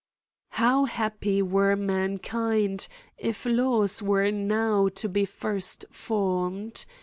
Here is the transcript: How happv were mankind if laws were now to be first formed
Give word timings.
How 0.57 0.87
happv 0.87 1.43
were 1.43 1.75
mankind 1.75 2.87
if 3.19 3.45
laws 3.45 4.01
were 4.01 4.31
now 4.31 4.87
to 4.89 5.07
be 5.07 5.25
first 5.25 5.85
formed 5.91 6.85